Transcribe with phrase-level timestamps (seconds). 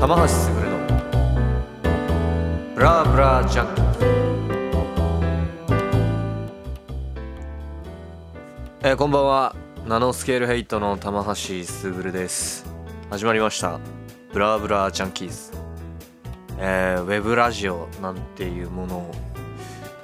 [0.00, 0.78] 玉橋すぐるの
[2.74, 3.86] ブラブラジャンキー
[8.82, 9.54] えーこんばんは。
[9.86, 11.34] ナノスケールヘイトの玉橋
[11.64, 12.64] すぐるです。
[13.10, 13.78] 始まりました。
[14.32, 15.52] ブラブラジャンキーズ。
[16.58, 19.14] えーウェブラジオなんていうものを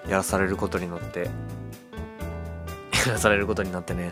[0.06, 1.30] やらされることになって。
[3.06, 4.10] やらされることになってね、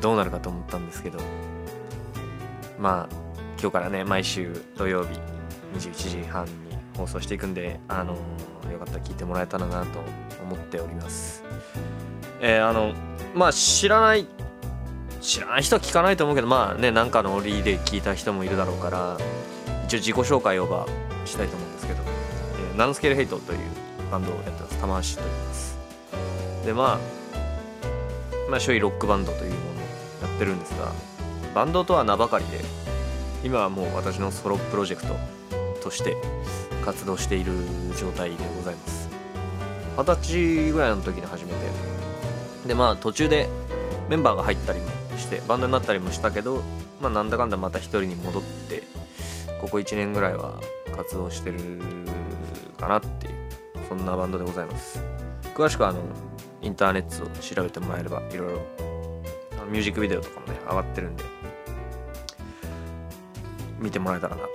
[0.00, 1.18] どうなるかと思ったんですけど
[2.78, 3.16] まあ
[3.60, 5.18] 今日からね毎週土曜日
[5.74, 6.52] 21時半に
[6.96, 8.12] 放送していくんであの
[8.70, 10.00] よかったら聞いてもらえたらなと
[10.42, 11.42] 思っております。
[12.40, 12.92] えーあの
[13.34, 14.26] まあ知らない
[15.20, 19.18] 知らない人は聞かないと思うけどまあねなんかの折で聞いた人もいるだろうから
[19.86, 20.86] 一応自己紹介をば
[21.24, 23.58] したいと思うんですけど、えーナノスケールヘイトという
[24.10, 24.78] バンドをやってます。
[24.78, 25.78] 玉橋と言います。
[26.64, 26.98] でまあ
[28.50, 29.75] まあ初位ロックバンドというもの
[30.22, 30.92] やってるんですが
[31.54, 32.60] バンドとは名ばかりで
[33.44, 35.16] 今はもう私のソロプロジェクト
[35.82, 36.16] として
[36.84, 37.52] 活動している
[37.98, 39.08] 状態でございます。
[39.96, 41.58] 二十歳ぐらいの時に始めて
[42.66, 43.48] でまあ途中で
[44.10, 46.62] メンバーが入ったりもしてバンドになったりもしたけど
[47.00, 48.82] まあなんだかんだまた一人に戻って
[49.60, 50.60] ここ1年ぐらいは
[50.94, 51.58] 活動してる
[52.78, 53.34] かなっていう
[53.88, 55.02] そんなバンドでございます。
[55.54, 56.00] 詳しくはあの
[56.60, 58.85] インターネットを調べてもらえればいろいろ
[59.66, 61.24] のミュージックビデオとかもね上がってるんで
[63.78, 64.50] 見てもらえたらなと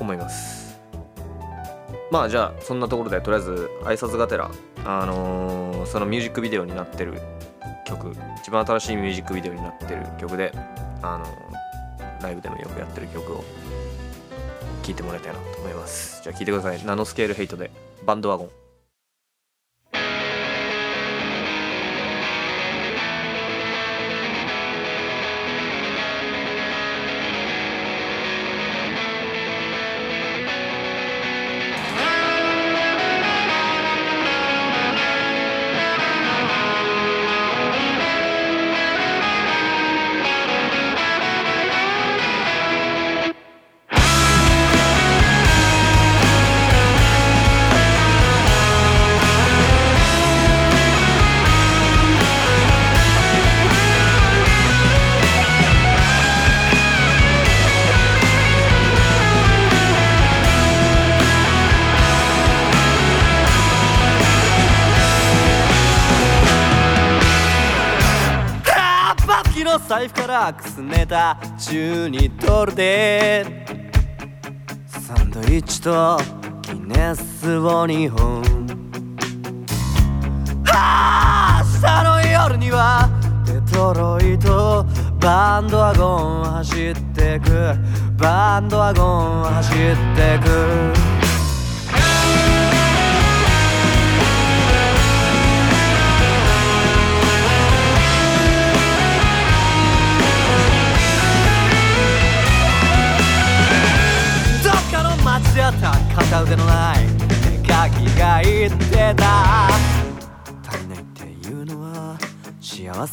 [0.00, 0.78] 思います。
[2.10, 4.50] まあじゃあそんなところでとりあえず挨拶がてら
[4.84, 7.20] あのーそのミュージックビデオになってる
[7.84, 10.52] 曲一番新しいミュージックビデオになってる曲で
[11.02, 13.44] あのーライブでもよくやってる曲を
[14.82, 16.22] 聴いてもらいたいなと思います。
[16.22, 16.84] じゃあ聴いてください。
[16.84, 17.70] ナノスケールヘイトで
[18.04, 18.65] バンドワゴン。
[70.36, 73.64] 財布からくすねた中に取るで
[74.86, 76.18] サンドイッチと
[76.62, 78.42] ギネスを2本。
[80.66, 83.08] はあ明日の夜には
[83.46, 84.84] デトロイト。
[85.20, 87.74] バンドワゴン走ってく。
[88.18, 89.76] バンドワゴン走っ
[90.14, 91.05] てく。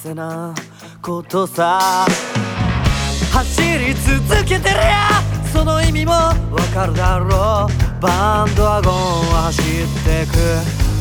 [0.03, 0.53] せな
[1.02, 2.06] ことさ。
[3.31, 5.08] 走り続けてりゃ
[5.53, 6.36] その意味もわ
[6.74, 8.02] かるだろう。
[8.02, 8.94] バンドワゴン
[9.31, 9.64] は走っ
[10.03, 10.36] てく。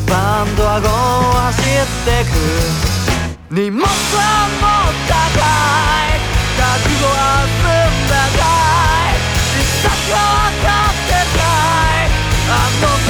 [0.09, 1.67] バンドワゴンは走っ
[2.07, 3.53] てく。
[3.53, 3.91] 荷物は
[4.47, 5.43] 持ったか
[6.07, 6.23] い。
[6.55, 6.63] 覚
[6.95, 8.47] 悟は済んだか
[9.11, 9.19] い。
[9.51, 11.43] 実策は分かってか
[11.91, 12.15] い。
[12.47, 13.02] あの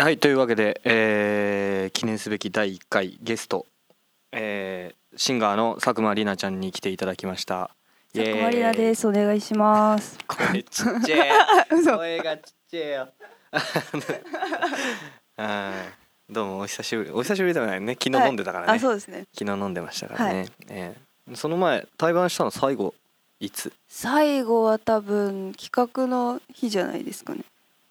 [0.00, 0.18] はい。
[0.18, 3.66] というわけで、えー記念すべき第1回ゲスト、
[4.30, 7.70] えーシンガーの佐久間里奈ちゃんに来ていただきました。
[8.14, 9.00] 佐久間里奈です。
[9.00, 10.16] すお願いします。
[10.28, 11.30] 声ちっちゃい
[11.72, 11.96] 嘘。
[11.96, 13.08] 声がちっちゃいよ。
[16.30, 17.94] どうもお久しぶりお久しぶりではないね。
[18.00, 19.24] 昨日飲んでたからね、あそうですね。
[19.36, 20.48] 昨日飲んでましたからね、はい。
[20.68, 21.00] えー
[21.34, 22.94] その前対バンしたの最後
[23.38, 23.70] いつ？
[23.88, 27.40] 最後は多分企画の日じゃないですかね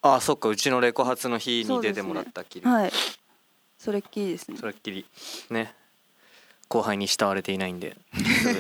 [0.01, 2.65] あそっかうちのレコ発の日に出てもらったっきり。
[2.67, 2.91] はい。
[3.77, 4.57] それっきりですね。
[4.57, 5.05] それっきり。
[5.49, 5.73] ね。
[6.69, 7.95] 後輩に慕われていないんで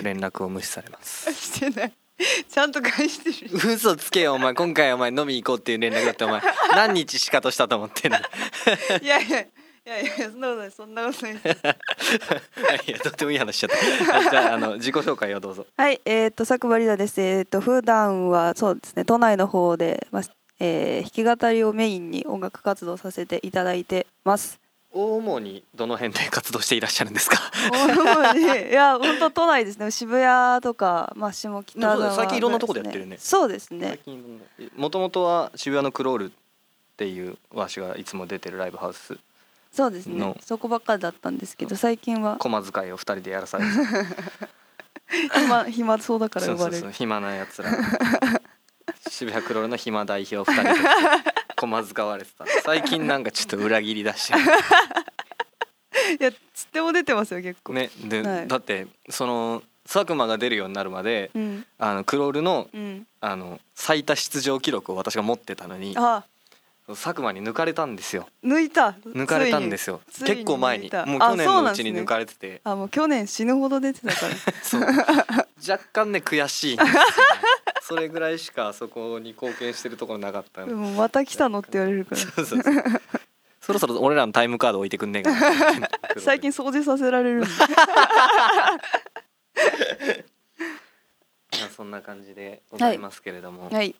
[0.01, 1.31] 連絡を無視されます。
[1.33, 1.93] してない。
[2.49, 3.73] ちゃんと返してる。
[3.73, 4.53] 嘘つけよお前。
[4.53, 6.41] 今回お前飲み行こうっていう連絡だってお前
[6.73, 8.17] 何日しかとしたと思ってんの？
[9.01, 9.49] いやいやい
[9.85, 11.35] やいやそんなことないそんなことない
[12.87, 13.69] いやとってもいい話しちゃっ
[14.23, 14.29] た。
[14.31, 15.67] じゃああの自己紹介をどうぞ。
[15.77, 17.21] はいえっ、と佐久間リナです。
[17.21, 20.23] えっ、と普段はそうですね都内の方でまあ
[20.59, 24.59] えー弾き語りをメインに音楽活動させていただいてます。
[24.93, 27.37] 主にどの辺で活動していらっしゃるんですか？
[27.71, 33.99] 主にいや本当都内ですね渋谷とかまあ下北沢そうだよ最近いろんなとこでやってるねそうです最ね。
[34.03, 34.41] 近
[34.75, 36.29] もともとは渋谷のクロールっ
[36.95, 39.17] ていうわしがいつも出てるライブハウス
[39.71, 40.35] そうですねの。
[40.41, 43.69] そこばっかりだったんですけど最近は駒遣いを二人でやらされて
[45.39, 46.81] 暇暇そうだからそうそう呼ばれる。
[46.83, 47.69] そう暇なやつら
[49.09, 50.79] 渋谷クロールの暇代表二人で
[51.55, 54.39] 駒遣われてた最近なんかちょっと裏切り出してる
[56.19, 57.73] いやつっても出てますよ結構。
[57.73, 58.47] ねで、はい。
[58.47, 61.65] だってその佐久間が出るようになるまでうん。
[61.79, 63.07] あのクロールのうん。
[63.19, 66.23] あの最多出場記録を私が持ってたのにあ
[66.87, 68.27] 佐久間に抜かれたんですよ。
[68.45, 68.95] 抜いた。
[69.05, 69.99] 抜かれたんですよ。
[70.25, 70.89] 結構前に。
[71.05, 72.61] もう去年のうちに抜かれてて。
[72.63, 74.53] あもう去年死ぬほど出てたから。
[74.63, 74.81] そう。
[75.69, 76.99] 若干ね悔しいんですよね
[77.87, 80.75] それぐらいしかそこに貢献してるところなかったの。
[80.75, 82.21] もうまた来たのって言われるから。
[82.21, 82.73] そうそうそう。
[83.61, 85.31] そろそろ俺らのタイムカード置いてくんねえか
[85.79, 85.89] な。
[86.19, 87.43] 最近掃除させられる
[91.75, 93.95] そんな感じでございますけれども、はい。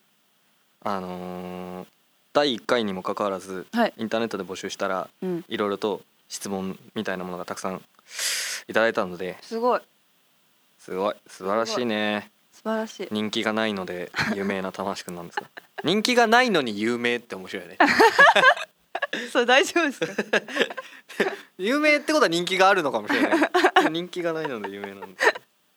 [0.83, 1.87] あのー
[2.33, 3.93] 第1回にもかかわらずはい。
[3.97, 5.45] インターネットで募集したらうん。
[5.47, 7.81] いろいろと質問みたいなものがたくさん
[8.67, 9.37] いただいたので。
[9.41, 9.81] すごい。
[10.77, 11.15] すごい。
[11.27, 13.07] 素晴らしいね素晴らしい。
[13.11, 15.45] 人気がないので有名な玉橋くんなんですか
[15.83, 17.77] 人気がないのに有名って面白いよね。
[19.31, 20.41] それ大丈夫ですか？
[21.57, 23.49] 有名ってことは人気があるのかもしれない。
[23.91, 25.21] 人気がないので有名なんで。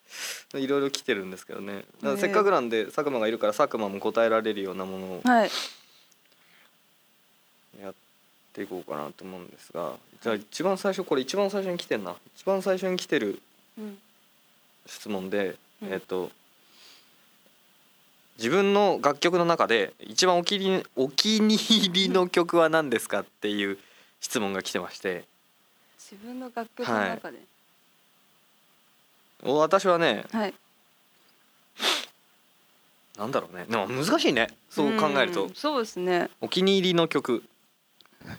[0.09, 1.85] すいろいろ来てるんですけどね。
[2.19, 5.51] せっかくなんで佐久間がいるから佐久間も答えられるようなものをはい。
[7.81, 7.95] やっ
[8.53, 9.95] ていこうかなと思うんですが。
[10.23, 12.17] じゃあ一番最初これ一番最初に来てんな。
[12.37, 13.41] 一番最初に来てる
[13.79, 13.99] うん。
[14.87, 15.93] 質問で、うん。
[15.93, 16.31] えっと
[18.41, 23.77] 自分の楽曲の中で一番お気にお気に入りの曲は何ですかっていう
[24.19, 25.27] 質問が来てまして
[25.99, 27.39] 自分の楽曲の中で。
[29.45, 30.55] お私はねはい。
[33.19, 36.31] なんだろうねでも難しいねそう考えるとんそうですね。
[36.41, 37.45] お気に入りの曲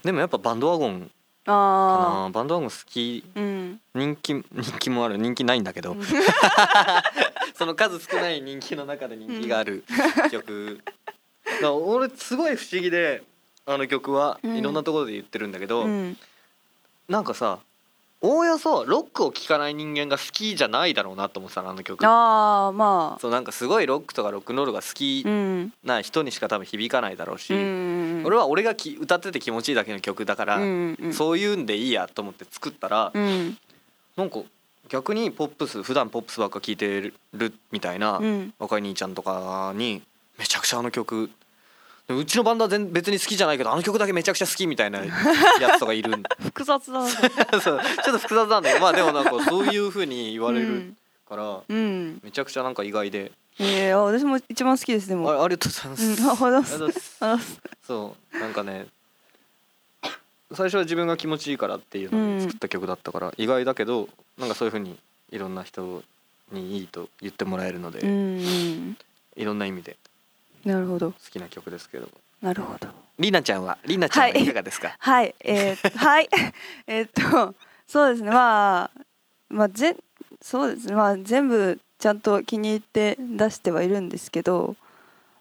[0.02, 1.12] でもやっぱバンドワゴンか
[1.46, 3.40] あなバンドワゴン好きあ。
[3.40, 3.80] うん。
[3.94, 5.96] 人気 人気もある人気ないんだけど
[7.54, 9.84] その数少ない人気の中で人気がある
[10.30, 10.80] 曲、
[11.44, 13.22] だから俺すごい不思議で
[13.66, 16.16] あの曲はうんいろんなところで言ってるんだけど、うん。
[17.08, 17.58] なんかさ
[18.24, 23.20] おおよそロックを聴かない人間が好きじゃないだろうなと思ってたのあの曲ああまあ。
[23.20, 25.72] そうなんかすごいロックとかロックンロールが好きうん。
[25.82, 28.01] な人にしか多分響かないだろうし、うん。
[28.24, 31.12] 俺は俺がき歌ってて気持ちいいだけの曲だから、うんうん。
[31.12, 33.58] そういうんでいいやと思って作ったら、うん。
[34.16, 34.40] なんか
[34.88, 38.54] 逆にポップス普段ポップスばっか聴いてるみたいな、うん。
[38.58, 40.02] 若い兄ちゃんとかに
[40.38, 41.30] めちゃくちゃあの曲
[42.08, 45.00] うちのバンドは全別に好きじゃないけどあの曲だけめちゃくちゃ好きみたいな
[45.60, 47.08] やつとかいるん複雑だな。
[47.08, 47.20] そう
[47.60, 50.96] ちょっと複雑なんだけどまあでもなんかそういう風に言われるうん。
[51.28, 52.20] から、うん。
[52.22, 55.42] めちゃくちゃなんか意外で、ええあ私も一番好きですであも。
[55.42, 56.12] ありがとうございます、うん。
[56.12, 57.38] あ、りがとうございますあ、
[57.86, 58.86] そうなんかね
[60.54, 64.08] 最初は自分が気持ちいいからっていうので作った曲だったから、意外だけど
[64.38, 64.98] なんかそういう風に
[65.30, 66.02] いろんな人
[66.50, 68.96] にいいと言ってもらえるので、うんうん。
[69.36, 69.96] いろんな意味で
[70.64, 71.12] なるほど。
[71.12, 72.08] 好きな曲ですけど
[72.42, 72.88] なるほど。
[73.18, 76.28] りなちゃんはりなちゃんははいいかがですか、はい、えー、はい、
[76.86, 77.54] えーっと、
[77.86, 78.90] そうですね、まあ、
[79.48, 79.96] まあ、ぜ、
[80.40, 84.74] そうですね、まあ、全部ちゃんと気に入って出してはいるんですけど。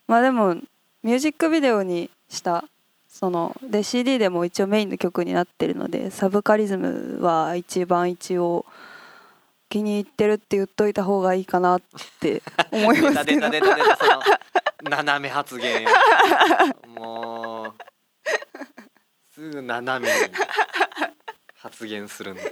[0.06, 0.53] まあ、でも、
[1.01, 2.65] ミュージックビデオにした。
[3.08, 8.65] そので CD でも一応メインの曲になってるのでサブカリズムは一番一応
[9.70, 11.82] 気に入ってるって言っといた方がいいかなっ
[12.22, 12.41] て
[12.72, 13.50] 思いますけど
[14.89, 15.86] 斜め発言
[16.96, 17.74] もう
[19.36, 20.34] すぐ斜めに
[21.58, 22.44] 発言するのい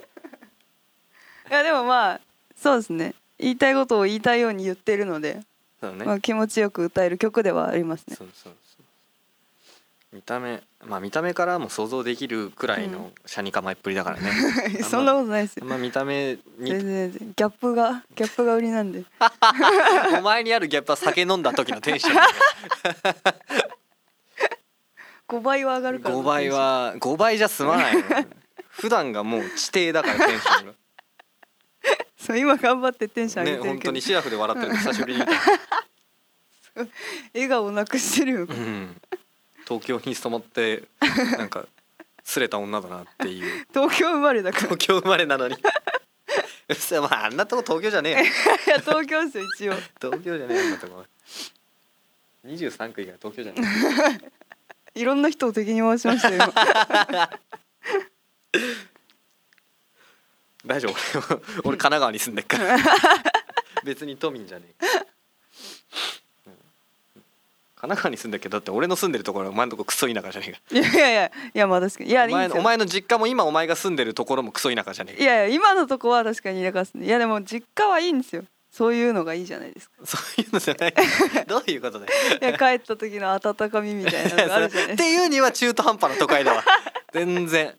[1.49, 2.21] やでもまあ
[2.53, 5.41] そうですね言いたいことを言いたいように言ってるので、
[5.81, 8.15] そうね、まあ、気持ちよく歌える曲ではありますね。
[8.15, 8.83] そうそうそう
[10.11, 14.29] 見た目まあ見た目からも想像できるくらいの車に構えっぷりだからね、
[14.65, 15.65] あんまそんなことないですよ。
[15.65, 17.33] ま見た目に全然全然。
[17.35, 19.05] ギャップがギャップが売りなんで。
[20.17, 22.27] お前にあるギャップは酒飲んだ時のテンションだ
[25.29, 28.03] 5倍は上がるから5倍は5倍じゃ済まないの。
[28.69, 30.73] 普段がもう地底だからテンションが
[32.29, 35.23] そう今頑張ってテンション上ね本げてるけど、当にシラフで笑ってるの久しぶりに
[37.33, 38.95] 笑顔なくしてるよ、うん、
[39.67, 40.83] 東京に染まって
[41.39, 41.65] なんか
[42.23, 43.65] すれた女だなっていう。
[43.73, 44.63] 東京生まれだから。
[44.65, 45.57] 東京生まれなのに。
[47.01, 48.23] まああんなとこ東京じゃね
[48.67, 49.73] え 東京ですよ一応。
[49.99, 51.03] 東京じゃねえよあんなとこ。
[52.45, 54.21] 23区以外東京じゃね
[54.93, 56.53] いろんな人を敵に回しましたよ
[60.65, 60.93] 大丈夫。
[60.93, 62.77] 俺 俺神奈川に住んでっから。
[63.83, 64.85] 別に都民じゃねえ。
[64.85, 64.87] か、
[66.47, 66.53] うん。
[66.53, 67.23] 神
[67.81, 68.49] 奈川に住んでるけ？
[68.49, 70.59] どだって俺の住んでるところはお前のとこクソ田舎じゃねえか。
[70.71, 72.09] いやいやいやいやまあ確かに。
[72.09, 77.05] いやお前のお前の実家も今お前が住んでるところもクソ田舎じゃねえいやいや今のとこは確かに田舎ですね。
[77.05, 78.43] いやでも実家はいいんですよ。
[78.71, 79.97] そういうのがいいじゃないですか。
[80.01, 80.93] かそういうのじゃない。
[81.47, 82.11] どういうことだよ。
[82.39, 86.63] いや帰った時の温かみみたいなのがあるじゃないっていうには中途半端な都会だわ。
[87.13, 87.73] 全然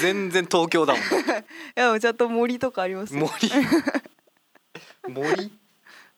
[0.00, 3.20] 全然東京だもんか いやちゃんと森とかありますよ。
[3.20, 3.50] 森？
[5.36, 5.52] 森？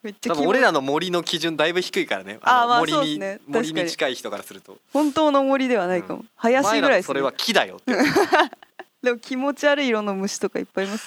[0.02, 2.38] めっちゃ多分俺らの森の基準だいぶ低いからね。
[2.42, 3.40] ああの森に、ね。
[3.46, 3.82] 森に。
[3.82, 4.78] に近い人からすると。
[4.92, 6.28] 本当の森ではないかも、うん。
[6.36, 7.92] 林ぐらいそれは木だよって。
[9.02, 11.06] でも気持ち悪い色の虫とかいっぱいいます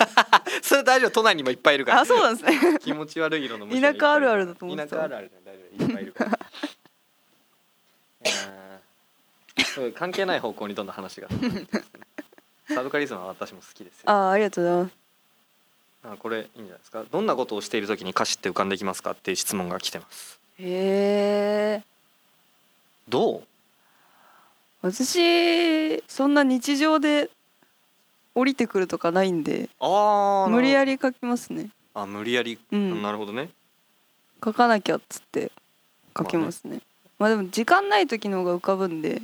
[0.62, 2.02] それ大丈夫都内にもいっぱいいるから。
[2.02, 2.78] あそうなんですね。
[2.80, 4.90] 気持ち悪い色の虫田舎あるあるだと思ってた。
[4.90, 6.40] 田舎あるある大丈夫いっぱいいるから
[9.96, 11.28] 関係ない方向にどんどん話が
[12.74, 14.10] サブカリズムは私も好きですよ。
[14.12, 14.94] あありがとうございます。
[16.02, 17.04] あこれいいんじゃないですか？
[17.12, 20.40] どんなことをしている時に歌詞って浮かんできますかっていう質問が来てます。
[20.60, 21.84] へえ
[23.10, 23.44] どう？
[24.82, 27.30] 私そんな日常で
[28.36, 31.70] 降りてくるとかないんでああ無理やりり書きますね。
[31.94, 33.02] あ無理やり、うん。
[33.02, 33.50] なるほどね。
[34.44, 35.52] 書かなきゃっつって
[36.18, 36.82] 書きますね,、
[37.18, 39.22] まあでも時間ない時の方が浮かぶんで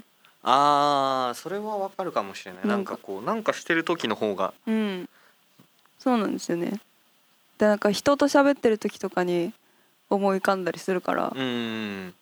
[0.47, 2.61] あーそれはわかるかもしれない。
[2.63, 4.53] ななんんかかこうなんかしてる時の方が。
[4.67, 5.09] うん。
[5.99, 6.79] そうなんですよね。
[7.57, 9.53] でなんか人と喋ってる時とかに
[10.09, 11.27] 思い浮かんだりするから。
[11.27, 12.13] うーん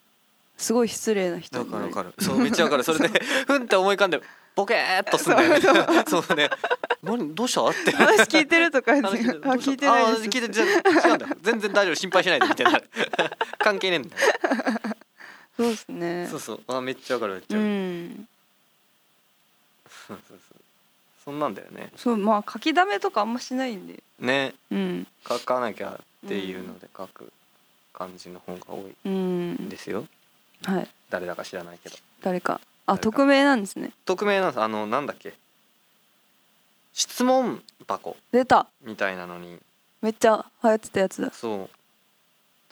[0.55, 2.25] すごい失礼な人わになるかるわかる。
[2.25, 2.83] そうめっちゃわかる。
[2.83, 3.09] それで
[3.45, 4.21] ふんって思い浮かんで
[4.55, 5.59] ボケーっとすんだよね。
[6.07, 6.49] そうね
[7.01, 7.65] 何どうした？
[7.67, 7.91] って。
[7.91, 10.21] 話聞いてるとか言って話あ聞いてないです。
[10.21, 10.67] あ聞いてじゃ違
[11.11, 11.27] うんだ。
[11.27, 11.95] よ全然大丈夫。
[11.95, 12.81] 心配しないでみたいな。
[13.57, 14.95] 関係ねえんだよ
[15.57, 16.27] そうですね。
[16.29, 16.61] そうそう。
[16.67, 17.75] あめっちゃわかるめっちゃうわかる。
[17.75, 18.27] ん。
[20.07, 20.57] そうそうそう。
[21.23, 21.91] そんなんだよね。
[21.95, 24.01] そうまあ書きだめとかあんましないんで。
[24.19, 24.53] ね。
[24.71, 25.07] うん。
[25.27, 27.31] 書かなきゃっていうので書く
[27.93, 29.51] 感じの方が多いうん。
[29.53, 29.69] ん。
[29.69, 30.05] ですよ。
[30.65, 30.89] はい。
[31.09, 31.95] 誰だか知らないけど。
[32.21, 32.59] 誰か。
[32.85, 33.91] あ匿名なんですね。
[34.05, 34.61] 匿名なんです。
[34.61, 35.33] あのなんだっけ。
[36.93, 38.17] 質問箱。
[38.31, 38.67] 出た。
[38.81, 39.59] みたいなのに。
[40.01, 41.31] めっちゃ流行ってたやつだ。
[41.31, 41.69] そ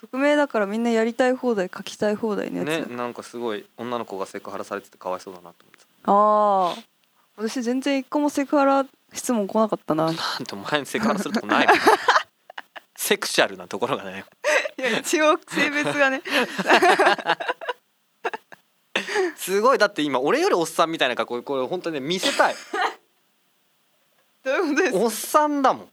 [0.01, 2.81] 匿名だからみんなやりたい放題書きたい放題のうやつ。
[2.83, 6.91] だ、ねなんかすごい女の子がセクハラされててかわいそうだなと思ってああ
[7.37, 10.05] 私全然一個もセクハラ質問来なかったな。
[10.05, 11.75] なんてお前にセクハラするとこないもん。
[12.95, 14.25] セクシャルなところがね。
[14.77, 16.21] いや一応性別がね。
[19.35, 22.55] すごいだって今俺よりおっさんみたいな格好これ本当にね見せたい。
[24.43, 25.89] どういうことですおっさんだもん。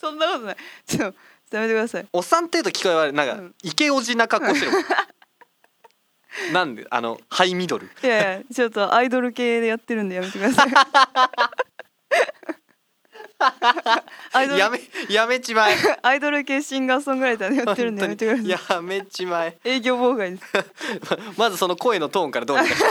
[0.00, 0.56] そんなことない。
[0.86, 1.18] ちょっと
[1.50, 2.06] やめてください。
[2.12, 3.54] おっさんっていうと聞こえはなんか、うん。
[3.62, 4.82] イケオジな格好してるもん
[6.52, 7.86] なんであのハイミドル。
[8.02, 10.68] いやいやちょっとアイドル系でやってるんでやめてください。
[14.32, 15.76] アイドルやめやめちまえ。
[16.02, 18.48] アイドル系シンガーソングライターでやってるんでやめてください。
[18.76, 19.58] やめちまえ。
[19.64, 20.44] 営業妨害です。
[21.36, 22.84] まずその声のトーンからどうにかして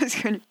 [0.00, 0.42] 確かに。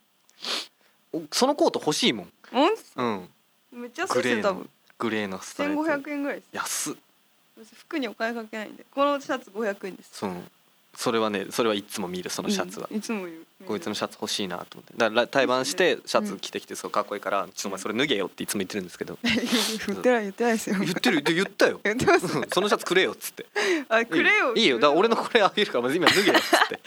[1.14, 2.34] おそのコート欲しいもん。
[2.52, 3.30] もんうん。
[3.72, 4.70] めっちゃ安いグレーので多分
[5.02, 6.50] グレーのストライプ1500円ぐらいです。
[6.54, 6.96] 安
[7.88, 8.86] 服にお金かけないんで。
[8.94, 10.12] このシャツ500円です。
[10.14, 10.32] そう
[10.94, 12.98] それはねそれはいつも見るそのシャツは、うん。
[12.98, 14.94] いつも言うこいつのシャツ欲しいなと思って。
[14.96, 19.18] だから対バンしてシャツうん着てきてすごいかっこいいから「ちょっとお前それ脱げよ」っていつも言ってるんですけど。
[19.24, 20.76] 言ってない言ってないですよ。
[20.80, 21.80] 言ってる言ったよ。
[21.84, 22.50] 言ってますうん。
[22.50, 23.46] そのシャツくれよっつって。
[23.90, 24.54] あくれよ。
[24.56, 24.78] いいよ。
[24.78, 26.80] だから俺のこれあげるからまず今脱げよっつって。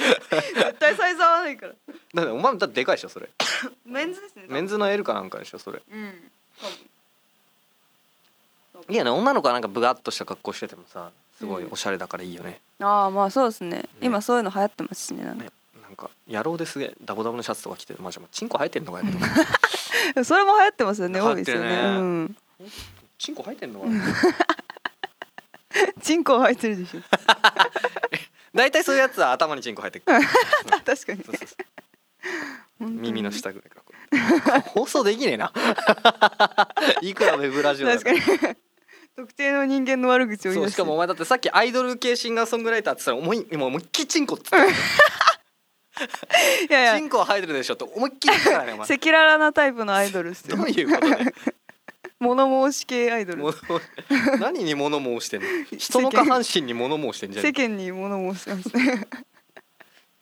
[0.55, 1.73] 絶対サイズ合わないから。
[1.73, 3.29] だってお前もだってでかいでしょそれ。
[3.87, 5.83] メンズですねメンズの L かなんかでしょそれ。
[5.91, 6.31] うん。
[6.61, 6.75] 多分
[8.89, 13.85] いやね女の子はなんかブガッとした格好しててもさすごいおしゃれだからいいよね、ああまあそうですね。
[14.01, 15.45] 今そういうの流行ってますしねなんか。
[15.45, 15.51] ね
[15.83, 19.05] なんか野郎ですげえダボダボのシャツとか着てマジもうチンコ生えてんのかよ
[20.25, 21.77] それも流行ってますよね多いですよね。
[21.77, 22.37] うん。
[23.19, 23.87] チンコ生えてんのか
[26.03, 27.01] チンコ生えてるでしょ。
[28.55, 30.21] 大体そういうやつは頭にチンコ生えてくる。
[30.85, 31.25] 確かに。
[31.25, 33.83] そうそうそう耳の下ぐらいか。
[34.71, 35.53] 放送できねえな。
[37.03, 38.21] いくらウェブラジオだ確かに。
[39.17, 44.57] 特定の人間の悪口を言い出してそうしかもお前だってさっきアイドル系シンガーソングライターって言ったら思い今思いっきりチンコっつって
[46.69, 48.89] いやいチンコは生えてるでしょって思いっきり言ったからねお前。
[48.89, 50.57] や赤裸々なタイプのアイドルですよ。
[50.57, 51.33] どういうことだよ。
[52.19, 53.43] 物申し系アイドル。
[53.43, 53.55] 物
[54.41, 55.47] 何に物申してんの？
[55.79, 58.77] 人の下半身に物申してんじゃん世間に物申してます。
[58.77, 59.07] ね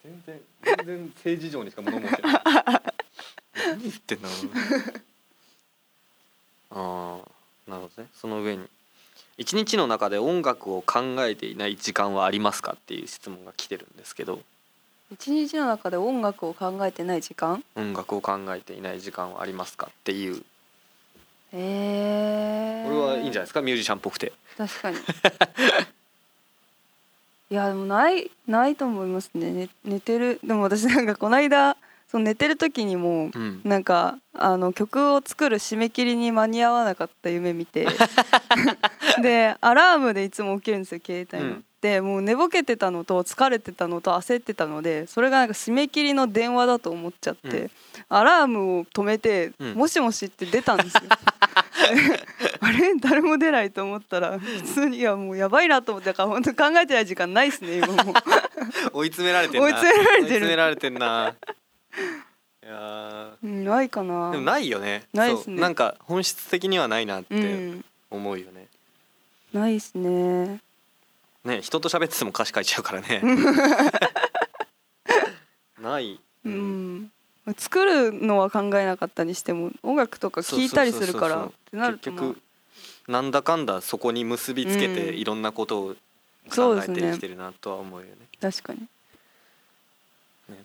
[0.04, 2.33] 全然全然政治上にしか物申してない。
[3.54, 4.38] 何言ってんだろう
[6.75, 7.21] あ
[7.66, 8.09] あなるほどね。
[8.14, 8.66] その上に。
[9.38, 14.40] 一日の中で音楽を考えていない時間はありますかっていう質問が来てるんですけど。
[15.11, 17.62] 一日の中で音楽を考えてない時間？
[17.75, 20.42] 音楽を考えていない時間はありますかっていう。
[21.52, 23.61] えー、これはいいんじゃないですか？
[23.62, 24.33] ミュージシャンっぽくて。
[24.57, 24.97] 確かに
[27.52, 29.52] いやでもないないと思いますね。
[29.52, 30.40] 寝寝てる。
[30.42, 31.76] でも私なんかこの間
[32.09, 33.61] その寝てる時にもうん。
[33.62, 37.87] なんかあの曲を作る締め切りに間に合わなかった夢見て。
[39.21, 41.49] でアラームでいつも起きるんですよ携帯の。
[41.49, 41.64] うん。
[41.82, 47.71] でもう寝ぼけてたのと疲れてたのと焦ってたのでそれがなんか締め切りの電話だと思っちゃって、うん。
[48.09, 49.75] アラームを止めて「うん。
[49.75, 51.02] もしもし」って出たんですよ。
[52.73, 58.12] あれ誰も出ないと思ったら普通にいやもうやばいなと思ってだから本当考えてない時間ないですね今も。
[58.12, 58.14] う。
[58.95, 59.67] 追い詰められてんな。
[59.67, 60.25] 追い詰められてる。
[60.25, 61.35] 追い詰められてんな。
[62.64, 63.31] いやー。
[63.43, 64.31] うんないかな。
[64.31, 65.05] でもないよね。
[65.12, 65.61] ないっすね。
[65.61, 68.69] なんか本質的にはないなっうてん、思うよね、
[69.52, 70.61] ないですね。
[71.45, 73.21] ね人と喋ってても歌詞書いちゃうからね。
[75.81, 76.21] ない。
[76.45, 77.11] うん、
[77.57, 82.43] 作るのは考えなかったにしても音楽とか聴いたりするからってなるとまあ結局
[83.09, 85.16] なんだかんだそこに結びつけてうん。
[85.16, 85.94] いろんなことを
[86.54, 88.12] 考えて生きてるなとは思うよね。
[88.40, 88.80] 確かに。
[88.80, 88.88] ね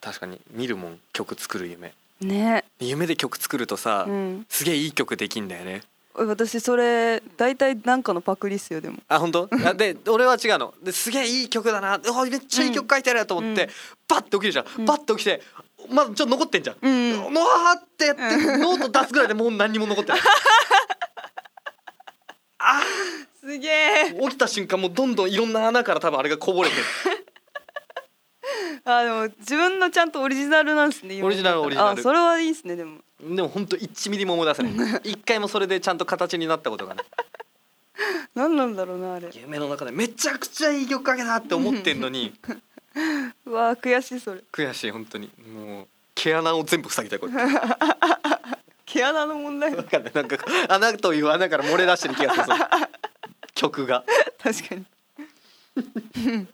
[0.01, 1.94] 確かに見るもん曲作る夢。
[2.20, 5.84] ね、夢で曲作るとさ、うん、すげえいい曲できんだよね。
[6.15, 8.98] 私それ大体なんかのパクリっすよでも。
[9.08, 9.50] あ本当？
[9.65, 10.74] あで俺は違うの。
[10.82, 12.00] ですげえいい曲だな。
[12.00, 13.70] めっちゃいい曲書いてあるやと思って、うん。
[14.08, 14.86] バッて起きるじゃん、うん。
[14.86, 15.41] バッて起きて
[15.89, 18.22] まだちょっと残ってんじゃん、うんもわーってやって
[18.58, 20.22] ノート出すぐらいでもう何にも残ってない
[22.70, 22.82] あ
[23.40, 24.14] すげえ。
[24.14, 26.82] ー起きた瞬間もうどんどんいろんな穴から多分あれがこぼれてる。
[28.84, 32.00] あでも自分のちゃんとオリジナルなんですねオリジナルオリジナル。
[32.00, 33.00] あそれはいいですねでも。
[33.22, 35.02] でも本当1ミリも思い出せない。
[35.04, 37.06] 一回もそれでちゃんと形になったことがない。
[38.36, 39.30] 何なんだろうなあれ。
[39.34, 39.92] 夢の中で。
[39.92, 42.34] めちゃくちゃいい曲書けたって思ってんのに。
[43.46, 44.41] うわー悔しいそれ。
[44.52, 45.32] 悔しい本当に。
[45.54, 48.57] もう毛穴を全部塞ぎたいこうやって
[48.88, 50.38] 毛穴の問題わかんないなんか
[50.69, 52.58] 穴という穴から漏れ出してる気がするその
[53.54, 54.04] 曲が。
[54.41, 54.86] 確かに。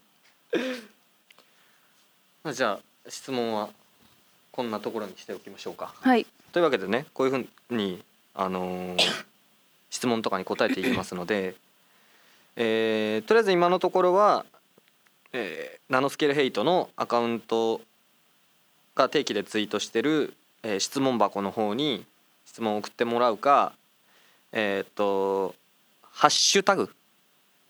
[2.43, 3.69] まあじゃあ質問は
[4.52, 5.93] こんなところにしておきましょうか。
[6.02, 6.26] はい。
[6.52, 9.24] というわけでねこういうふうにあのー
[9.89, 11.56] 質問とかに答えていきますので、
[12.58, 14.43] えーとりあえず今のところは、
[15.34, 17.80] えーナノスケールヘイトのアカウント
[18.96, 22.06] が定期でツイートしてる、えー質問箱の方に
[22.54, 23.74] 質問を送ってもらうか
[24.52, 25.56] えっ、と
[26.04, 26.88] ハッシュタグ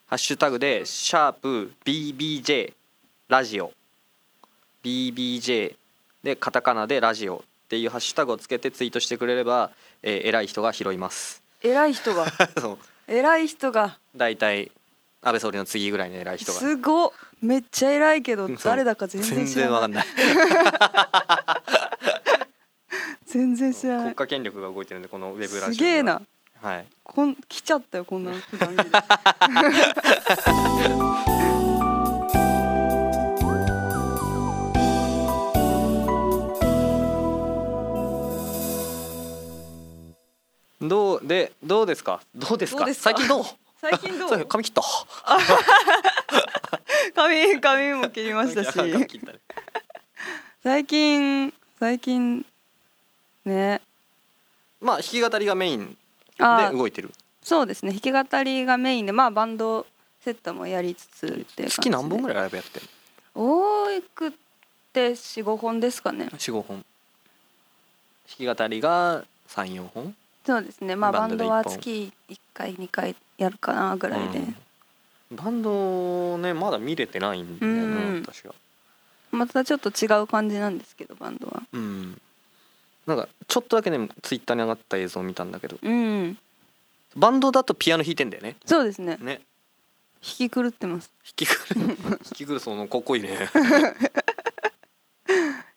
[0.07, 2.73] ハッシュタグで「シャープ #BBJ
[3.29, 3.71] ラジオ」
[4.83, 5.75] BBJ
[6.21, 11.41] でカタカナでラジオっていうハッシュタグをつけてツイートしてくれれば、えー偉い人が拾います。
[11.61, 12.25] 偉い人が。
[12.59, 12.77] そう。
[13.07, 13.97] 偉い人が。
[14.13, 14.69] 大体
[15.21, 16.59] 安倍総理の次ぐらいの偉い人が。
[16.59, 17.11] すごっ。
[17.41, 19.69] めっちゃ偉いけど誰だか全然全知らない。
[19.69, 20.05] 然わかんない
[23.33, 24.03] 全然知らない。
[24.13, 26.21] 国家権力が動いてるんでこのウェブラジオすげえな。
[26.61, 26.85] はい。
[27.03, 28.31] こん来ちゃったよこんな
[40.81, 42.21] どうでどうですか？
[42.35, 42.85] どうですか？
[42.93, 43.43] 最近どう？
[43.79, 44.81] 最近ど そうう髪切った。
[47.15, 48.75] 髪髪も切りましたし。
[48.77, 49.07] ね。
[50.61, 52.45] 最近最近
[53.45, 53.81] ね。
[54.81, 55.97] まあ弾き語りがメイン
[56.39, 57.11] あで動いてる。
[57.41, 57.91] そうですね。
[57.91, 59.85] 弾き語りがメインでまあバンド
[60.21, 62.87] セットもやりつつ月何本ぐらいライブやってる
[63.35, 64.31] 多くっ
[64.93, 66.25] て45本ですかね。
[66.31, 66.85] 45本。
[68.37, 70.15] 弾き語りが34本。
[70.45, 70.95] そうですね。
[70.95, 74.55] まあバンドは月1回2回やるかなぐらいで、うん。
[75.35, 78.25] バンドねまだ見れてないんだよな、うん。
[78.25, 78.53] 私は
[79.31, 81.63] またちょっと違う感じなんですけどバンドは。
[81.73, 82.21] うん
[83.05, 86.37] なんかちょっとだけねツイッターに上がった映像を見たんだけどうん
[87.15, 88.55] バンドだとピアノ弾いてんだよね。
[88.65, 89.17] そうですね。
[89.21, 89.41] ね。
[90.21, 91.11] 弾き狂ってます。
[91.23, 93.29] 弾きくる 弾きくるそのかっこいいね。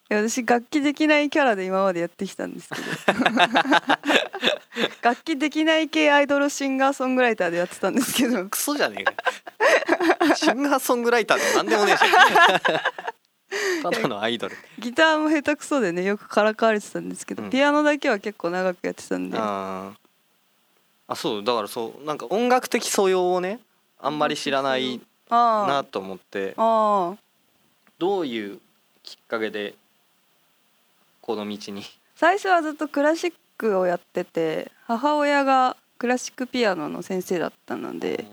[0.09, 2.81] いや私楽器できないキャラで今までやってきたんですけ
[3.13, 3.19] ど。
[5.01, 8.45] 楽器できない系アイドルシンガーソングライターでやってたんですけど。
[8.45, 9.11] クソじゃねえか。
[10.27, 12.01] よシンガーソングライターでもなんでもねえし
[13.81, 14.55] ただのアイドル。
[14.79, 17.49] ギターも下手くそでねよくからかわれてたんですけど、うん。
[17.49, 19.37] ピアノだけは結構長くやってたんで。
[19.39, 19.97] あー。
[21.09, 23.61] あそうだからそうなんか音楽的素養をね
[23.99, 26.53] あんまり知らないあなと思って。
[26.57, 27.17] ああ
[27.97, 28.59] どういう
[29.03, 29.73] きっかけで
[31.21, 31.83] この道に？
[32.15, 38.25] 最初はずっとクラシックをやってて母親がクラシックピアノの先生だったので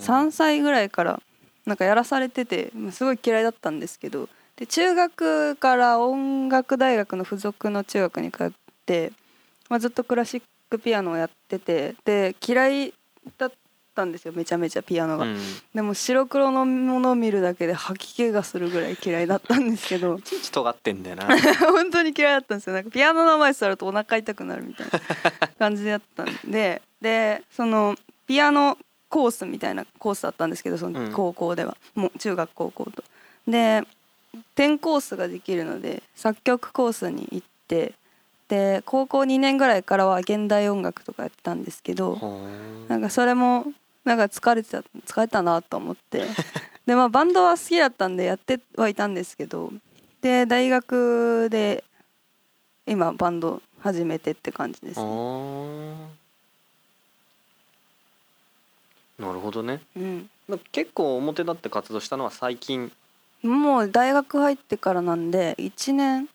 [0.00, 1.20] 3歳ぐらいから
[1.66, 8.50] なんかやらされててまあすごい嫌いだったんですけどで中学から音楽大学の付属の中学に通っ
[8.86, 9.12] て、
[9.68, 12.94] まあ、ずっとクラシックピアノをやっててで嫌い
[13.38, 13.52] だっ
[13.94, 15.24] たんですよめちゃめちゃピアノが。
[15.24, 15.38] うん。
[15.74, 20.16] でも白黒のものを見るだけで吐き気がするぐらい嫌いだったんですけど。
[20.18, 21.26] い ちいち尖ってんだよな。
[21.72, 22.74] 本当に嫌いだったんですよ。
[22.74, 26.80] なんかピアノの前座るとお腹痛くなるみたいな感じだったんで。
[27.00, 30.92] でそのピアノコースみたいなコースだったんですけどそうん。
[30.94, 33.04] の高校では、もう中学高校と。
[33.46, 33.82] で
[34.54, 37.94] 転コースができるので作曲コースに行って
[38.48, 42.18] で高校2年ぐらいからは現代音楽とかやってたんですけど、
[42.86, 43.72] なんかそれも
[44.04, 46.26] なんか疲れてた疲れたなと思って。
[46.86, 49.72] でまあバンドは好きだったんでやってはいたんですけど
[50.20, 51.84] で大学で
[52.86, 56.06] 今バンド始めてって感じです、あー
[59.18, 59.80] なるほどね。
[59.96, 62.90] うん、だ結構表立って活動したのは最近
[63.42, 66.28] もう大学入ってからなんで1年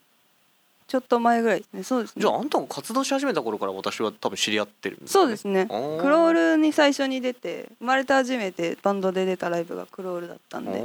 [0.87, 1.83] ちょっと前ぐらいですね。
[1.83, 2.21] そうですね。
[2.21, 5.65] じゃああんたが活動し始めた頃から私は多分知り合ってるんそうですね。
[5.65, 10.79] クロールに最初に出て生まれて初めてバンドで出たライブがクロールだったんおで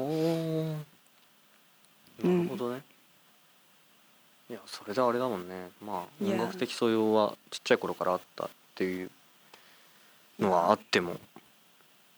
[2.28, 2.82] なるほどね、
[4.48, 5.70] いやそれであれだもんね。
[5.84, 9.10] まあ音楽的素養はちっちゃい頃からあったっていう
[10.38, 11.16] のはあっても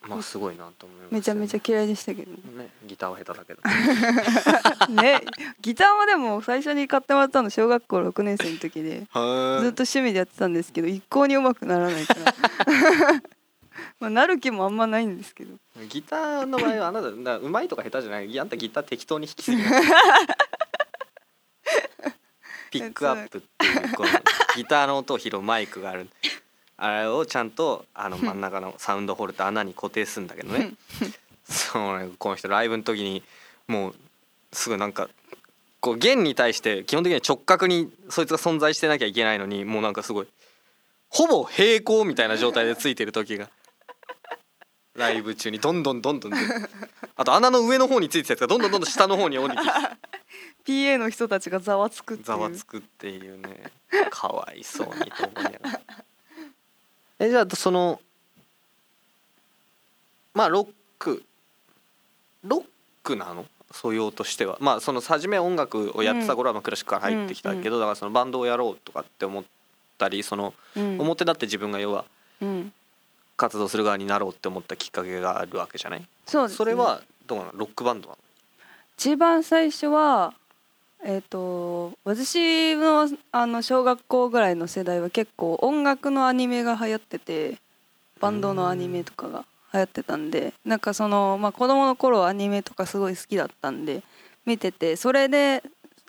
[0.08, 1.08] まあすごいなと思いますよね。
[1.10, 2.30] めちゃめちゃ嫌いでしたけど。
[2.30, 3.62] ねねギターは下手だけど。
[5.02, 5.22] ね
[5.60, 12.34] ギターもでも最初に買ってもらったの小学校6年生の時でずっと趣味でやってたんですけど一向に上手くならないから。
[13.98, 15.56] まあなる気もあんまないんですけど。
[15.88, 18.40] ギターの場合はあなただから上手いとか下手じゃない。
[18.40, 19.64] あんたギター適当に弾きすぎる
[22.70, 24.08] ピックアップっていうこの
[24.56, 26.08] ギターの音を拾うマイクがある
[26.76, 30.72] あれをちゃんとあの真ん中のサウンドホルダー穴に固定するんだけどね。
[31.44, 33.22] そうねこの人ライブの時に
[33.68, 33.94] もう
[34.52, 35.08] すぐなんか
[35.80, 40.26] こう弦に対して基本的には直角にそいつが存在してなきゃいけないのにもうなんかすごい
[41.10, 43.50] ほぼ平行みたいな状態でついてる時が
[44.96, 46.34] ライブ中にどんどんどんどん
[47.16, 49.72] あと穴の上の方についてたやつがどんどんどんどん下の方に降りてきて。
[50.64, 52.26] PA の人たちがざわつくっていう。
[52.26, 53.70] ざわつくっていうね。
[54.10, 55.80] かわいそうにと思いながら
[57.18, 58.00] えじゃあその
[60.35, 61.22] まあロック
[62.42, 62.64] ロッ
[63.03, 63.46] クなの？
[63.70, 64.57] 素養としては。
[64.61, 69.44] まあその初め音楽をやってた頃はまあクラシックから入ってきたけど、だからそのバンドをやろうとかって思っ
[69.98, 72.05] たりそのうん表立って自分が要は
[72.40, 72.72] うん。
[73.37, 76.07] 活動する側になろうって思ったきっかけがあるわけじゃない？
[76.24, 76.57] そうですね。
[76.57, 77.53] それはどうなの？
[77.55, 78.18] ロックバンドなの？
[78.96, 80.35] 一番最初は
[81.06, 87.58] えっ、と私のあの小学校ぐらいの世代は結構音楽のアニメが流行ってて
[88.20, 94.02] バンドのアニメとかが流行ってたんでなんかその、まあ、子供の頃アニメとかすごい好きだったんで
[94.46, 95.62] 見ててそれで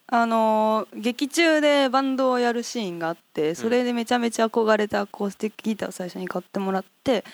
[0.07, 7.25] あの劇中でバンドをやるシーンがあってそれでめちゃめちゃ憧れてアコースティックギターを最初に買ってもらって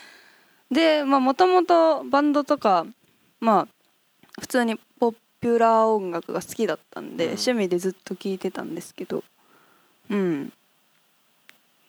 [0.71, 2.87] でまあもともとバンドとか
[3.39, 3.67] まあ
[4.39, 7.29] 普通にポッピュラー音楽が好きだったんで、うん。
[7.31, 9.23] 趣味でずっと聴いてたんですけど
[10.09, 10.53] うん。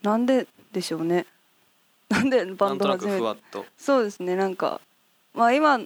[0.02, 1.26] なんででしょうね。
[2.08, 3.64] なんでバンド始めふわっと。
[3.78, 4.36] そうですね。
[4.36, 4.80] なんか
[5.34, 5.80] まあ今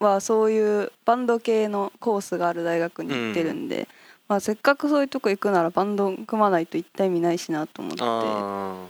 [0.00, 3.88] はそういうバンド系のコースがある大学に行ってるんで、
[4.28, 8.88] まあ、せっかくそういうとこ行くならバンド組まないと行った意味ないしなと思ってあ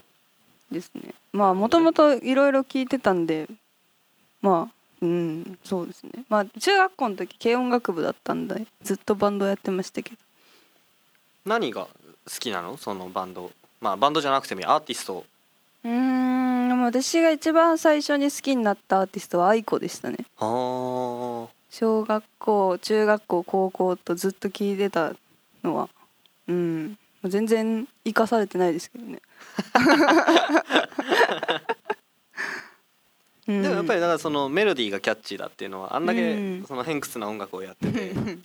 [0.70, 1.14] ですね。
[1.32, 3.48] まあもともといろいろ聞いてたんで
[4.40, 5.58] まあうん。
[5.64, 6.24] そうですね。
[6.28, 10.16] まあ中学校の時軽音楽部だったんでずっとバンドやってましたけど。
[10.16, 10.18] ー
[11.44, 11.88] 何が好
[12.38, 12.76] きなの？
[12.76, 13.50] そのバンド。
[13.80, 15.24] まあバンドじゃなくてもアーティスト。
[15.84, 16.68] うーん。
[16.68, 20.18] でも私が一番最初に好きになったアーティストは aiko でしたね。
[20.38, 21.48] あー。
[21.70, 25.14] 小学校中学校高校とずっと聞いてた
[25.64, 25.88] のは
[26.46, 26.98] うん。
[27.24, 29.20] 全然生かされてないですけどね
[33.46, 36.64] ででもやっぱりだからそのメロディーがキャッチーだっていうのはあんだうけん。
[36.64, 38.42] その偏屈な音楽をやってて偏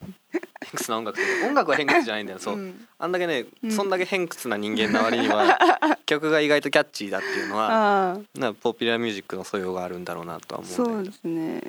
[0.76, 2.40] 屈な音楽って音楽は偏屈じゃないんだよ。
[2.40, 2.88] そう、ん。
[2.98, 3.72] あんだけね、うん。
[3.72, 5.58] そんだけ偏屈な人間な割には
[6.08, 11.62] 曲が意外とキャッチーだっていうのはなポピュラーミュージックの素養があるんだろうなとは思うんだそうですね。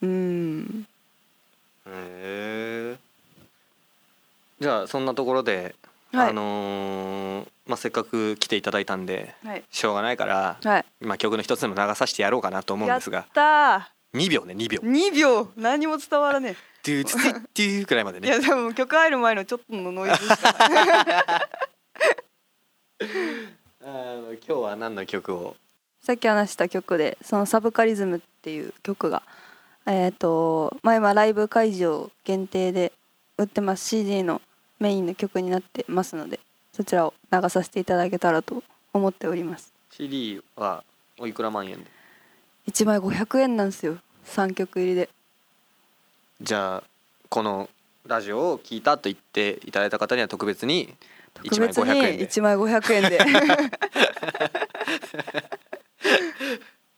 [0.00, 0.86] うん。
[1.86, 2.96] へえ。
[4.60, 5.74] じゃあそんなところで、
[6.12, 6.30] はい。
[6.30, 9.64] あのーまあ、せっかく来ていただいたんではい。
[9.70, 10.84] しょうがないから、はい。
[11.00, 14.80] まあ、曲の一つでも流させてやろうかなと思うんですがやった2秒ね2秒。
[14.80, 15.48] ー2秒。
[15.56, 18.28] 何も伝わらねドゥツティッドゥくらいまでね。
[18.28, 21.42] いやでも曲入る前のちょっとのノイズしかない
[24.46, 25.56] 今日は何の曲を？
[26.02, 29.22] さっき話した曲でそのサブカリズムっていう曲が
[29.86, 32.92] えっ、とまあ今ライブ会場限定で
[33.38, 33.88] 売ってます。
[33.88, 34.40] CD の
[34.80, 36.40] メインの曲になってますので
[36.72, 38.62] そちらを流させていただけたらと
[38.94, 39.72] 思っております。
[39.90, 40.82] CD は
[41.18, 41.90] おいくら万円で
[42.68, 43.98] ？1枚500円なんですよ。
[44.26, 45.10] 3曲入りで。
[46.40, 46.84] じゃあ
[47.28, 47.68] この
[48.06, 50.94] ラジオを聞いたと言っていただいた方には特別に
[51.34, 52.26] 特別に1枚500円で。
[52.26, 53.18] 1枚500円で。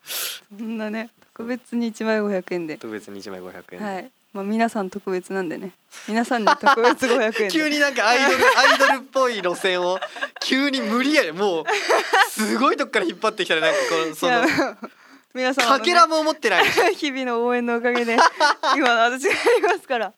[0.56, 2.76] そんなね特別に1枚500円で。
[2.76, 5.70] 特別に1枚500円で、はいまあ皆さん特別なんでね。
[6.08, 7.48] 皆さんに特別500円で。
[7.54, 10.00] 急になんかアイドル アイドルっぽい路線を
[10.40, 11.64] 急に無理やりもう
[12.30, 14.44] すごいとこから引っ張ってきたらなんかこのその
[15.34, 16.64] 皆さんかけらも思ってない。
[16.94, 18.16] 日々の応援のおかげで
[18.76, 20.12] 今の私がいますから。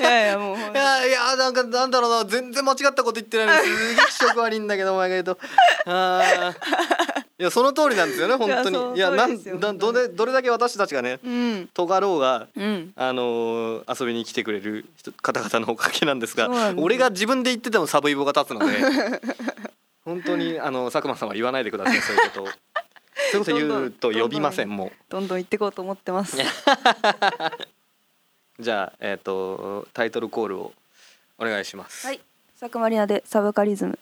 [0.00, 2.28] いやいやもういやいやなんかなんだろうな。
[2.28, 5.38] 全然間違ったこと言ってないすげえ気色悪いんだけどお前が言うと。
[5.86, 8.96] あーいやその通りなんですよね本当に。
[8.96, 11.68] いやなんそうですよなんどれどれだけ私たちがねうん。
[11.74, 12.92] 尖ろうがうん。
[12.96, 16.84] あのー遊びに来てくれる人方々のおかげなんですがそうなんですよ。
[16.84, 18.78] 俺が自分で言っててもサブイボが立つので
[20.04, 22.48] 本当にあの佐久間さんは言わないでくださいそういうことを。
[23.32, 26.38] そういうこと言うと呼びませんもどんどん行ってこうと思ってます。
[26.38, 26.40] う
[28.62, 30.72] じゃあえっ、とタイトルコールを
[31.38, 32.20] お願いします、はい。
[32.58, 33.98] 佐久間里奈でサブカリズム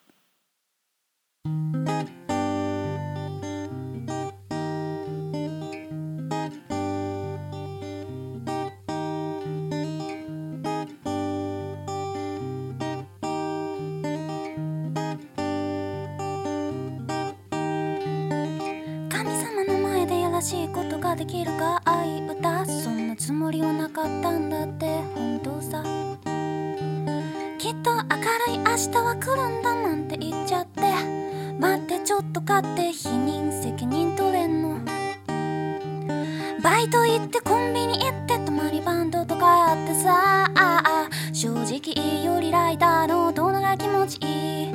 [36.64, 40.50] バイト行ってコンビニ行ってたまにバンドとかやってさ。
[40.54, 44.72] あ正直よりライターの大人が気持ちいい。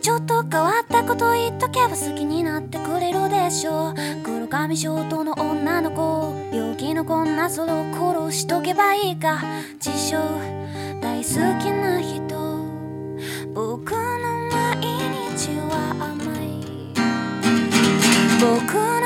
[0.00, 3.94] ちょっと変わったこと言っとけば好きになってくれるでしょう。
[4.24, 6.34] 黒髪ショートの女の子。
[6.50, 9.42] 病気のこんなそれを殺しとけばいいか。
[9.84, 10.16] 自称
[11.02, 11.24] 大好
[11.62, 12.22] きな人。
[13.52, 13.98] 僕の
[14.50, 14.80] 毎
[15.36, 16.46] 日は甘い。
[18.40, 19.01] 僕の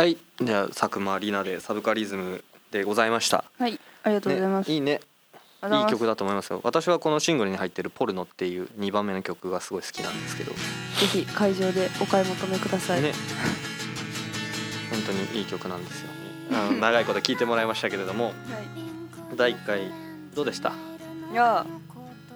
[0.00, 3.42] はいじゃあ佐久間里奈でサブカリズムでございました。
[3.58, 5.00] はいありがとうございます、ね、いいね。
[5.64, 6.60] いい曲だと思いますよ。
[6.62, 10.52] 私はこのシングルに入ってる「ポルノ」っていう2番目の曲がすごい好きなんですけど。
[10.52, 10.58] ぜ
[11.10, 13.12] ひ会場でお買い求めください、ね。
[14.92, 16.12] 本当にいい曲なんですよね。
[16.52, 18.26] あの 長いこと聞いてもらいましたけれども。
[18.26, 18.34] はい。
[19.34, 19.90] 第1回
[20.32, 20.74] どうでした？
[21.32, 21.66] いや。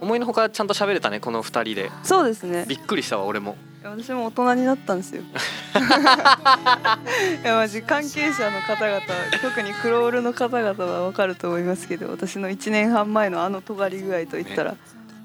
[0.00, 1.92] 思いのほかちゃんと喋れたねこの2人で。
[2.02, 2.64] そうですね。
[2.66, 3.56] びっくりしたわ俺も。
[3.84, 5.22] 私も大人になったんですよ
[6.00, 9.00] いやマジ関係者の方々
[9.42, 14.76] 特にクロールの方々は分かると思いますけど私の1年半前のあの尖り具合といったら、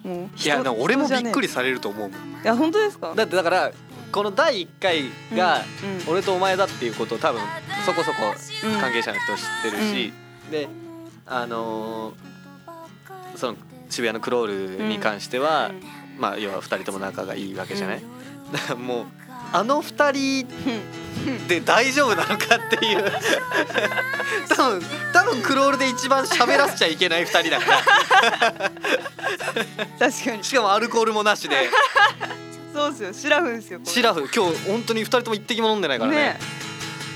[0.04, 2.20] もういや俺もびっくりりされると思うもん。
[2.20, 3.14] いや本当ですか？
[3.16, 3.72] だってだから
[4.12, 5.04] この第1回
[5.36, 6.10] がうんうん。
[6.10, 7.42] 俺とお前だっていうことを多分
[7.86, 8.18] そこそこ
[8.64, 10.14] うん関係者の人知ってるし、
[10.52, 10.68] で
[11.26, 12.28] あのー
[13.36, 13.56] その
[13.90, 15.72] 渋谷のクロールに関しては、
[16.18, 18.02] まあ要は2人とも仲がいいわけじゃない、
[18.52, 19.06] だからもう
[19.54, 20.48] あの2人
[21.48, 23.12] で大丈夫なのかっていう。
[24.56, 24.82] 多分
[25.14, 27.82] 多分クロールで一番喋らせちゃいけない2人だから。
[30.00, 30.44] 確かに。
[30.44, 31.70] しかもアルコールもなしで。
[32.74, 33.12] そうっすよ。
[33.14, 34.30] シラフですよシラフ。
[34.34, 36.18] 今日本当に2人とも一滴も飲んでないからね。
[36.18, 36.40] ね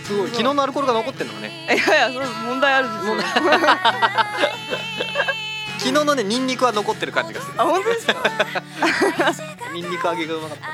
[0.06, 0.30] すごい。
[0.30, 1.68] 昨日のアルコールが残ってんのがね。
[1.68, 3.16] いやいやそう問題あるんですよ
[5.78, 7.54] 昨日のねニンニクは残ってる感じがする。
[7.58, 8.14] あ本当ですか？
[9.74, 10.66] ニンニク揚げがうまかった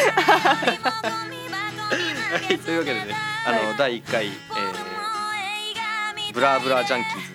[0.00, 0.54] は
[2.52, 3.14] いというわけでね
[3.46, 3.76] あの、はい。
[3.76, 4.32] 第1回、えー
[6.32, 7.32] ブラブラジャンキーズ」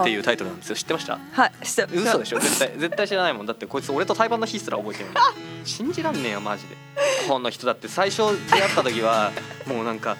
[0.00, 0.74] っていうタイトルなんですよ。
[0.76, 1.16] 知ってました？
[1.30, 2.40] はいした嘘でしょ？
[2.40, 3.46] 絶対絶対知らないもん。
[3.46, 5.12] だってこいつ俺と対バンの日すら覚えてない
[5.64, 6.76] 信じらんねえよマジで。
[7.28, 7.66] この人。
[7.66, 9.30] だって最初出会った時は
[9.66, 10.16] もうなんか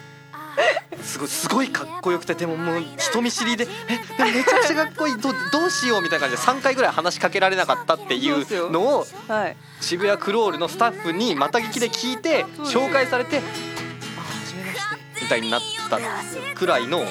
[1.03, 9.57] すごいすごいかっこよくてでももう人見知りで「えでもめちゃくちゃかっこいいどどうしよう」みたいな感じで3回ぐらい話しかけられなかったっていうのをはい。
[9.81, 13.41] 渋谷クロールのスタッフにまた聞きで聞いて紹介されて「あ
[14.23, 14.85] 初めまして」
[15.25, 15.99] みたいになった
[16.55, 17.09] くらいのうん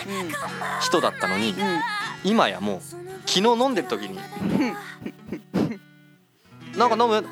[0.81, 1.79] 人だったのにうん。
[2.23, 2.81] 今やもう
[3.25, 4.19] 昨日飲んでる時に
[6.77, 7.25] 「なんか飲む?」うん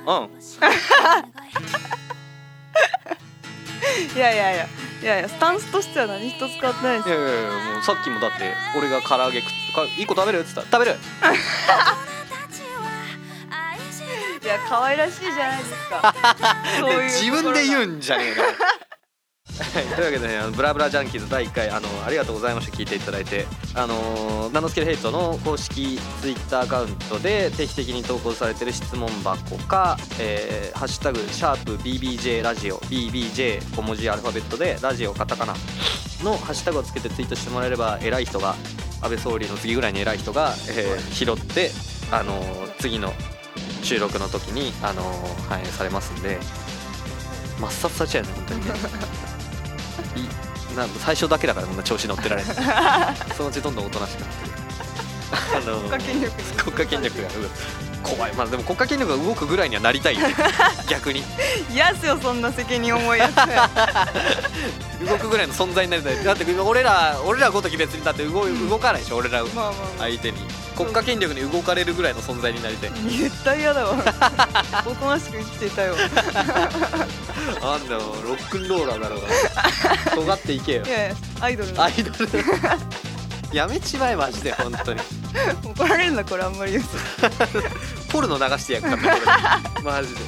[4.16, 4.66] いやいやいや
[5.02, 10.98] いやいやスタンスとしては何一つ変わってないですいやいやいやもうさっきもだって俺が唐揚げ食ってか「いい子食べる?」っつったら「食べる!
[14.44, 16.16] いや可愛らしいじゃないですか
[16.80, 18.42] そういう自分で言ううんじゃねえか
[19.62, 19.86] はい。
[19.86, 23.46] というわけでねあのブラブラジャンキーズ第1回あのありがとうございました聞いていただいて。
[23.74, 35.54] あのーナノスケルヘイトの公式ツイッターアカウントで定期的に投稿されてる質問箱か、えーハッシュタグシャープ BBJ ラジオ BBJ 小文字アルファベットでラジオカタカナ
[36.24, 38.56] のハッシュタグをつけてツイートしてもらえれば偉い人が
[39.02, 41.72] 安倍総理の次ぐらいに偉い人が、えー拾って
[42.12, 43.14] あのー次の
[43.84, 45.02] 収録の時に、あの
[45.48, 46.40] 反映されますんで。
[47.60, 49.31] 抹殺されちゃうよね本当にね。
[50.76, 52.48] なん最初だけだからこんな調子乗ってられる
[53.36, 54.52] そのうちどんどんおとなしくなってる。
[55.32, 57.50] あの国家権力に国家権力がうん。
[58.04, 58.34] 怖い。
[58.34, 60.18] まあでも国家権力が動くぐらいにはなりたい
[60.90, 61.24] 逆に。
[61.72, 63.36] 嫌っすよそんな責任重いやつ
[65.08, 66.24] 動くぐらいの存在になりたい。
[66.24, 69.44] だって俺ら俺らごとき別にだって動い動かないでしょ俺ら
[69.98, 70.38] 相手に。
[70.76, 72.92] 国家権力に動かれるぐらいの存在になりたい。
[73.10, 73.96] 絶対嫌だわ。
[74.86, 75.96] おとなしく生きていたよ。
[77.62, 79.28] あんだよロックンローラーだろうが
[80.16, 80.84] 尖っていけよ。
[80.86, 81.74] いやいやアイドル。
[81.74, 82.30] のアイドル。
[83.54, 85.02] やめちまえマジで本当に。
[85.64, 86.90] 怒られるんだこれあんまり言うと。
[88.12, 88.98] ポルノ流してやるか
[89.84, 90.22] マジで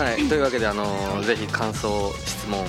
[0.00, 2.64] はいというわけであのぜひ感想質問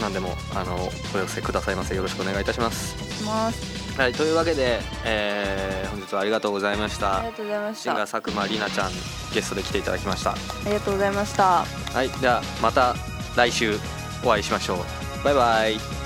[0.00, 0.76] 何でもあの
[1.14, 1.94] お寄せくださいませ。
[1.94, 2.96] よろしくお願いいたします。
[3.18, 3.98] します。
[4.00, 7.18] はいというわけで、えー本日はありがとうございました。
[7.18, 7.90] ありがとうございました。
[7.92, 8.90] あシンガー佐久間里奈ちゃん
[9.34, 10.34] ゲストで来ていただきました。
[10.64, 11.64] りがとうございました。
[11.64, 12.94] はいではまた
[13.36, 13.76] 来週
[14.24, 15.24] お会いしましょう。
[15.24, 15.99] バイバイ